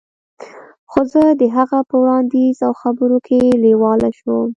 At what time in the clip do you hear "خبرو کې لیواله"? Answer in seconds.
2.81-4.09